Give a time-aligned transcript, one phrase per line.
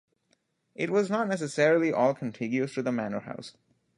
[0.73, 3.53] It was not necessarily all contiguous to the manor house.